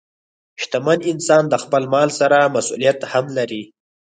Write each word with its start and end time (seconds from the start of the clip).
شتمن 0.61 0.99
انسان 1.11 1.43
د 1.49 1.55
خپل 1.63 1.83
مال 1.93 2.09
سره 2.19 2.37
مسؤلیت 2.55 2.99
هم 3.11 3.25
لري. 3.37 3.63